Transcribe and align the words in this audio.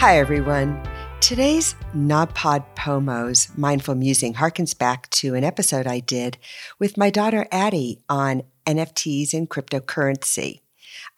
Hi, 0.00 0.16
everyone. 0.16 0.82
Today's 1.20 1.74
Nodpod 1.94 2.64
Pomos 2.74 3.50
Mindful 3.58 3.96
Musing 3.96 4.32
harkens 4.32 4.76
back 4.76 5.10
to 5.10 5.34
an 5.34 5.44
episode 5.44 5.86
I 5.86 6.00
did 6.00 6.38
with 6.78 6.96
my 6.96 7.10
daughter 7.10 7.46
Addie 7.52 8.00
on 8.08 8.44
NFTs 8.64 9.34
and 9.34 9.50
cryptocurrency. 9.50 10.60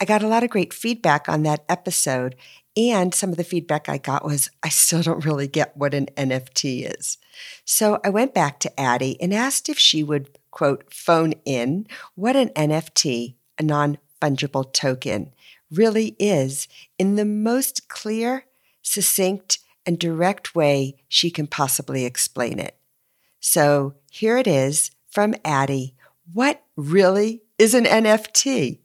I 0.00 0.04
got 0.04 0.24
a 0.24 0.26
lot 0.26 0.42
of 0.42 0.50
great 0.50 0.74
feedback 0.74 1.28
on 1.28 1.44
that 1.44 1.64
episode, 1.68 2.34
and 2.76 3.14
some 3.14 3.30
of 3.30 3.36
the 3.36 3.44
feedback 3.44 3.88
I 3.88 3.98
got 3.98 4.24
was 4.24 4.50
I 4.64 4.68
still 4.68 5.02
don't 5.02 5.24
really 5.24 5.46
get 5.46 5.76
what 5.76 5.94
an 5.94 6.06
NFT 6.16 6.92
is. 6.98 7.18
So 7.64 8.00
I 8.04 8.10
went 8.10 8.34
back 8.34 8.58
to 8.58 8.80
Addie 8.80 9.16
and 9.22 9.32
asked 9.32 9.68
if 9.68 9.78
she 9.78 10.02
would, 10.02 10.40
quote, 10.50 10.92
phone 10.92 11.34
in 11.44 11.86
what 12.16 12.34
an 12.34 12.48
NFT, 12.48 13.36
a 13.60 13.62
non 13.62 13.98
fungible 14.20 14.72
token, 14.72 15.32
really 15.70 16.16
is 16.18 16.66
in 16.98 17.14
the 17.14 17.24
most 17.24 17.88
clear, 17.88 18.46
succinct, 18.82 19.58
and 19.86 19.98
direct 19.98 20.54
way 20.54 20.96
she 21.08 21.30
can 21.30 21.46
possibly 21.46 22.04
explain 22.04 22.58
it. 22.58 22.76
So 23.40 23.94
here 24.10 24.36
it 24.36 24.46
is 24.46 24.90
from 25.08 25.34
Addie. 25.44 25.94
What 26.32 26.62
really 26.76 27.42
is 27.58 27.74
an 27.74 27.84
NFT? 27.84 28.78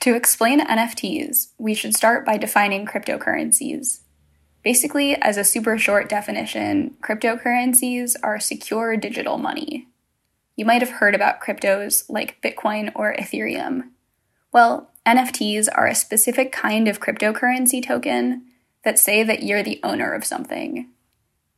To 0.00 0.14
explain 0.14 0.64
NFTs, 0.64 1.48
we 1.58 1.74
should 1.74 1.94
start 1.94 2.24
by 2.24 2.36
defining 2.36 2.86
cryptocurrencies. 2.86 4.00
Basically, 4.62 5.14
as 5.16 5.36
a 5.36 5.44
super 5.44 5.78
short 5.78 6.08
definition, 6.08 6.96
cryptocurrencies 7.02 8.14
are 8.22 8.38
secure 8.38 8.96
digital 8.96 9.36
money. 9.38 9.88
You 10.56 10.64
might 10.64 10.82
have 10.82 10.90
heard 10.90 11.14
about 11.14 11.40
cryptos 11.40 12.04
like 12.08 12.40
Bitcoin 12.42 12.92
or 12.94 13.14
Ethereum. 13.14 13.90
Well, 14.52 14.90
NFTs 15.06 15.68
are 15.74 15.86
a 15.86 15.94
specific 15.94 16.52
kind 16.52 16.88
of 16.88 17.00
cryptocurrency 17.00 17.84
token 17.84 18.44
that 18.84 18.98
say 18.98 19.22
that 19.22 19.42
you're 19.42 19.62
the 19.62 19.80
owner 19.82 20.12
of 20.12 20.24
something. 20.24 20.88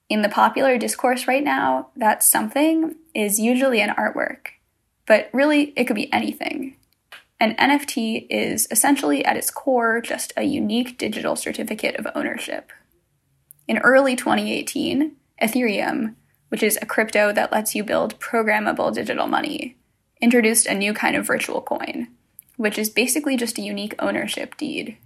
In 0.09 0.23
the 0.23 0.29
popular 0.29 0.77
discourse 0.79 1.27
right 1.27 1.43
now, 1.43 1.89
that 1.97 2.23
something 2.23 2.97
is 3.15 3.41
usually 3.41 3.81
an 3.81 3.95
artwork, 3.97 4.49
but 5.07 5.31
really 5.33 5.73
it 5.77 5.85
could 5.85 5.97
be 5.97 6.13
anything. 6.13 6.77
An 7.41 7.57
NFT 7.57 8.27
is 8.31 8.69
essentially 8.71 9.25
at 9.25 9.37
its 9.37 9.51
core 9.51 10.01
just 10.01 10.33
a 10.37 10.45
unique 10.45 10.97
digital 10.97 11.35
certificate 11.35 11.97
of 11.97 12.07
ownership. 12.15 12.71
In 13.67 13.79
early 13.79 14.15
2018, 14.15 15.17
Ethereum, 15.41 16.15
which 16.51 16.63
is 16.63 16.79
a 16.81 16.87
crypto 16.87 17.33
that 17.33 17.51
lets 17.51 17.75
you 17.75 17.83
build 17.83 18.21
programmable 18.21 18.95
digital 18.95 19.27
money, 19.27 19.77
introduced 20.21 20.67
a 20.67 20.75
new 20.75 20.95
kind 20.95 21.17
of 21.17 21.27
virtual 21.27 21.61
coin, 21.61 22.09
which 22.57 22.79
is 22.79 22.91
basically 22.91 23.37
just 23.37 23.59
a 23.59 23.63
unique 23.63 23.95
ownership 23.99 24.57
deed. 24.57 24.97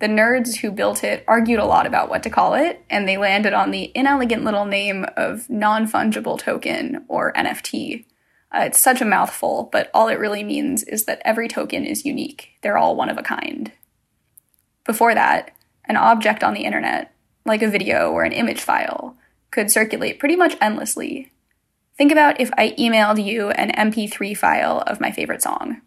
The 0.00 0.06
nerds 0.06 0.56
who 0.58 0.70
built 0.70 1.02
it 1.02 1.24
argued 1.26 1.58
a 1.58 1.64
lot 1.64 1.86
about 1.86 2.08
what 2.08 2.22
to 2.22 2.30
call 2.30 2.54
it, 2.54 2.84
and 2.88 3.08
they 3.08 3.16
landed 3.16 3.52
on 3.52 3.72
the 3.72 3.90
inelegant 3.94 4.44
little 4.44 4.64
name 4.64 5.06
of 5.16 5.50
non 5.50 5.88
fungible 5.88 6.38
token, 6.38 7.04
or 7.08 7.32
NFT. 7.32 8.04
Uh, 8.54 8.60
it's 8.66 8.80
such 8.80 9.00
a 9.00 9.04
mouthful, 9.04 9.68
but 9.72 9.90
all 9.92 10.08
it 10.08 10.18
really 10.18 10.44
means 10.44 10.84
is 10.84 11.04
that 11.04 11.20
every 11.24 11.48
token 11.48 11.84
is 11.84 12.04
unique. 12.04 12.50
They're 12.62 12.78
all 12.78 12.96
one 12.96 13.08
of 13.08 13.18
a 13.18 13.22
kind. 13.22 13.72
Before 14.84 15.14
that, 15.14 15.50
an 15.84 15.96
object 15.96 16.44
on 16.44 16.54
the 16.54 16.64
internet, 16.64 17.12
like 17.44 17.62
a 17.62 17.68
video 17.68 18.10
or 18.10 18.22
an 18.22 18.32
image 18.32 18.60
file, 18.60 19.16
could 19.50 19.70
circulate 19.70 20.18
pretty 20.18 20.36
much 20.36 20.56
endlessly. 20.60 21.32
Think 21.96 22.12
about 22.12 22.40
if 22.40 22.50
I 22.56 22.74
emailed 22.78 23.22
you 23.22 23.50
an 23.50 23.72
MP3 23.72 24.36
file 24.36 24.82
of 24.86 25.00
my 25.00 25.10
favorite 25.10 25.42
song. 25.42 25.82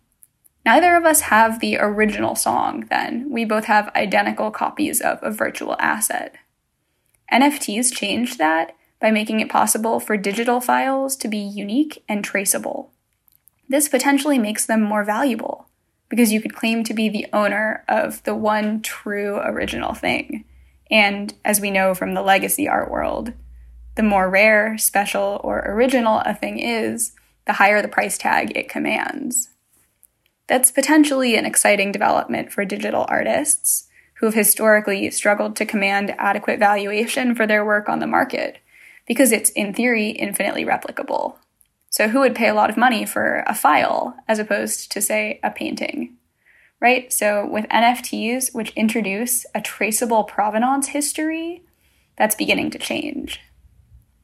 Neither 0.65 0.95
of 0.95 1.05
us 1.05 1.21
have 1.21 1.59
the 1.59 1.77
original 1.77 2.35
song, 2.35 2.85
then. 2.89 3.31
We 3.31 3.45
both 3.45 3.65
have 3.65 3.93
identical 3.95 4.51
copies 4.51 5.01
of 5.01 5.19
a 5.21 5.31
virtual 5.31 5.75
asset. 5.79 6.35
NFTs 7.31 7.94
changed 7.94 8.38
that 8.38 8.75
by 9.00 9.09
making 9.09 9.39
it 9.39 9.50
possible 9.50 10.00
for 10.00 10.17
digital 10.17 10.61
files 10.61 11.16
to 11.17 11.27
be 11.27 11.38
unique 11.38 12.03
and 12.07 12.23
traceable. 12.23 12.91
This 13.67 13.89
potentially 13.89 14.38
makes 14.38 14.66
them 14.66 14.81
more 14.81 15.03
valuable 15.03 15.67
because 16.09 16.31
you 16.31 16.41
could 16.41 16.55
claim 16.55 16.83
to 16.83 16.94
be 16.94 17.09
the 17.09 17.25
owner 17.33 17.83
of 17.88 18.21
the 18.23 18.35
one 18.35 18.81
true 18.81 19.38
original 19.38 19.94
thing. 19.94 20.44
And 20.91 21.33
as 21.45 21.61
we 21.61 21.71
know 21.71 21.95
from 21.95 22.13
the 22.13 22.21
legacy 22.21 22.67
art 22.67 22.91
world, 22.91 23.33
the 23.95 24.03
more 24.03 24.29
rare, 24.29 24.77
special, 24.77 25.39
or 25.44 25.59
original 25.59 26.19
a 26.19 26.33
thing 26.33 26.59
is, 26.59 27.13
the 27.47 27.53
higher 27.53 27.81
the 27.81 27.88
price 27.88 28.17
tag 28.17 28.55
it 28.55 28.69
commands. 28.69 29.50
That's 30.51 30.69
potentially 30.69 31.38
an 31.38 31.45
exciting 31.45 31.94
development 31.94 32.51
for 32.51 32.66
digital 32.66 33.06
artists 33.07 33.88
who 34.16 34.25
have 34.25 34.35
historically 34.35 35.09
struggled 35.09 35.56
to 35.56 35.66
command 35.66 36.13
adequate 36.17 36.59
valuation 36.59 37.35
for 37.35 37.47
their 37.47 37.63
work 37.63 37.88
on 37.88 38.00
the 38.00 38.06
market 38.06 38.57
because 39.07 39.31
it's, 39.31 39.50
in 39.51 39.73
theory, 39.73 40.09
infinitely 40.09 40.66
replicable. 40.66 41.38
So, 41.89 42.09
who 42.09 42.19
would 42.19 42.35
pay 42.35 42.50
a 42.50 42.53
lot 42.53 42.69
of 42.69 42.75
money 42.75 43.06
for 43.06 43.45
a 43.47 43.56
file 43.56 44.13
as 44.28 44.39
opposed 44.39 44.91
to, 44.91 45.01
say, 45.01 45.39
a 45.41 45.51
painting? 45.51 46.17
Right? 46.81 47.13
So, 47.13 47.47
with 47.47 47.66
NFTs, 47.69 48.53
which 48.53 48.72
introduce 48.72 49.45
a 49.56 49.62
traceable 49.62 50.25
provenance 50.25 50.88
history, 50.88 51.63
that's 52.18 52.35
beginning 52.35 52.72
to 52.72 52.78
change. 52.78 53.39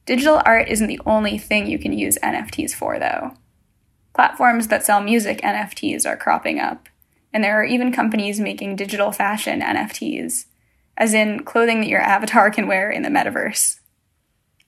Digital 0.04 0.42
art 0.44 0.68
isn't 0.68 0.88
the 0.88 1.00
only 1.06 1.38
thing 1.38 1.66
you 1.66 1.78
can 1.78 1.94
use 1.94 2.18
NFTs 2.22 2.74
for, 2.74 2.98
though. 2.98 3.32
Platforms 4.18 4.66
that 4.66 4.84
sell 4.84 5.00
music 5.00 5.40
NFTs 5.42 6.04
are 6.04 6.16
cropping 6.16 6.58
up, 6.58 6.88
and 7.32 7.44
there 7.44 7.54
are 7.54 7.64
even 7.64 7.92
companies 7.92 8.40
making 8.40 8.74
digital 8.74 9.12
fashion 9.12 9.60
NFTs, 9.60 10.46
as 10.96 11.14
in 11.14 11.44
clothing 11.44 11.80
that 11.82 11.88
your 11.88 12.00
avatar 12.00 12.50
can 12.50 12.66
wear 12.66 12.90
in 12.90 13.02
the 13.02 13.10
metaverse. 13.10 13.78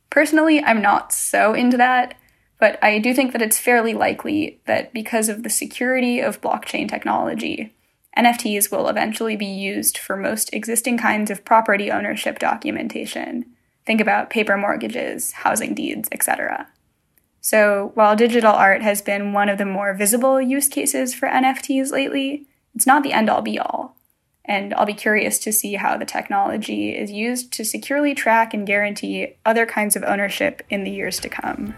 Personally, 0.09 0.63
I'm 0.63 0.81
not 0.81 1.13
so 1.13 1.53
into 1.53 1.77
that, 1.79 2.15
but 2.61 2.79
I 2.81 3.01
do 3.01 3.13
think 3.13 3.33
that 3.33 3.43
it's 3.43 3.59
fairly 3.59 3.93
likely 3.93 4.61
that 4.67 4.93
because 4.93 5.29
of 5.29 5.43
the 5.43 5.51
security 5.51 6.21
of 6.21 6.41
blockchain 6.41 6.89
technology, 6.89 7.75
NFTs 8.17 8.71
will 8.71 8.87
eventually 8.87 9.35
be 9.35 9.47
used 9.47 9.99
for 9.99 10.17
most 10.17 10.55
existing 10.55 10.97
kinds 10.97 11.29
of 11.29 11.45
property 11.45 11.91
ownership 11.91 12.39
documentation. 12.39 13.47
Think 13.85 14.01
about 14.01 14.31
paper 14.31 14.57
mortgages, 14.57 15.33
housing 15.33 15.75
deeds, 15.75 16.09
etc. 16.13 16.69
So, 17.41 17.93
while 17.95 18.17
digital 18.17 18.53
art 18.53 18.83
has 18.83 19.01
been 19.01 19.33
one 19.33 19.49
of 19.49 19.59
the 19.59 19.65
more 19.65 19.95
visible 19.95 20.41
use 20.41 20.69
cases 20.69 21.15
for 21.15 21.27
NFTs 21.29 21.91
lately, 21.91 22.47
it's 22.75 22.87
not 22.87 23.03
the 23.03 23.13
end 23.13 23.31
all 23.31 23.43
be 23.43 23.59
all. 23.59 23.97
And 24.45 24.75
I'll 24.75 24.87
be 24.87 24.95
curious 24.95 25.39
to 25.41 25.53
see 25.53 25.75
how 25.75 25.97
the 25.97 26.05
technology 26.05 26.91
is 26.97 27.11
used 27.11 27.53
to 27.55 27.65
securely 27.65 28.15
track 28.15 28.53
and 28.53 28.67
guarantee 28.67 29.37
other 29.47 29.65
kinds 29.65 29.97
of 29.97 30.03
ownership 30.03 30.63
in 30.71 30.85
the 30.85 30.91
years 30.91 31.21
to 31.21 31.29
come. 31.29 31.75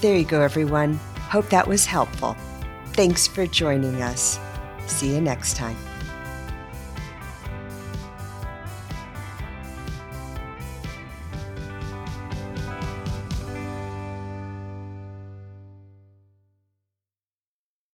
There 0.00 0.16
you 0.16 0.24
go, 0.24 0.40
everyone. 0.40 0.94
Hope 1.28 1.48
that 1.50 1.66
was 1.66 1.84
helpful. 1.84 2.36
Thanks 2.92 3.26
for 3.26 3.46
joining 3.46 4.02
us. 4.02 4.38
See 4.86 5.12
you 5.12 5.20
next 5.20 5.56
time. 5.56 5.76